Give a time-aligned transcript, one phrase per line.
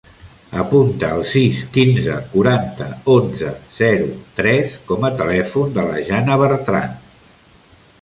[0.61, 6.95] Apunta el sis, quinze, quaranta, onze, zero, tres com a telèfon de la Jana Bertran.